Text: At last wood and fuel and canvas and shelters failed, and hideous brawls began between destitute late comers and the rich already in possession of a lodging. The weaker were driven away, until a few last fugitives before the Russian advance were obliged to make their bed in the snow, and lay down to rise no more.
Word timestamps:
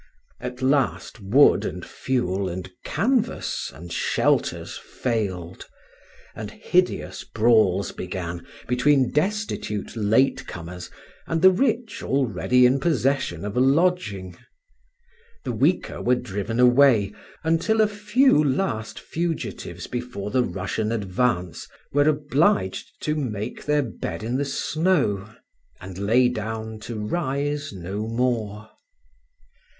At 0.39 0.63
last 0.63 1.19
wood 1.19 1.63
and 1.63 1.85
fuel 1.85 2.49
and 2.49 2.71
canvas 2.83 3.71
and 3.71 3.93
shelters 3.93 4.75
failed, 4.75 5.67
and 6.33 6.49
hideous 6.49 7.23
brawls 7.23 7.91
began 7.91 8.47
between 8.67 9.11
destitute 9.11 9.95
late 9.95 10.47
comers 10.47 10.89
and 11.27 11.43
the 11.43 11.51
rich 11.51 12.01
already 12.01 12.65
in 12.65 12.79
possession 12.79 13.45
of 13.45 13.55
a 13.55 13.59
lodging. 13.59 14.35
The 15.43 15.51
weaker 15.51 16.01
were 16.01 16.15
driven 16.15 16.59
away, 16.59 17.13
until 17.43 17.79
a 17.79 17.87
few 17.87 18.43
last 18.43 18.99
fugitives 18.99 19.85
before 19.85 20.31
the 20.31 20.43
Russian 20.43 20.91
advance 20.91 21.67
were 21.93 22.09
obliged 22.09 22.89
to 23.01 23.13
make 23.13 23.65
their 23.65 23.83
bed 23.83 24.23
in 24.23 24.37
the 24.37 24.45
snow, 24.45 25.29
and 25.79 25.99
lay 25.99 26.27
down 26.27 26.79
to 26.79 26.95
rise 26.99 27.71
no 27.71 28.07
more. 28.07 28.67